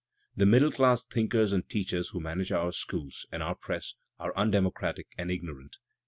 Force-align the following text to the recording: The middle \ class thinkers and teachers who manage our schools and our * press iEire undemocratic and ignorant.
The 0.35 0.47
middle 0.47 0.71
\ 0.71 0.71
class 0.71 1.05
thinkers 1.05 1.51
and 1.51 1.69
teachers 1.69 2.09
who 2.09 2.19
manage 2.19 2.51
our 2.51 2.71
schools 2.71 3.27
and 3.31 3.43
our 3.43 3.53
* 3.55 3.55
press 3.63 3.93
iEire 4.19 4.33
undemocratic 4.33 5.09
and 5.15 5.29
ignorant. 5.29 5.77